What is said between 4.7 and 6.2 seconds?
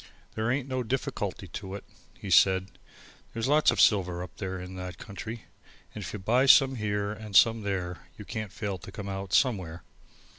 that country and if you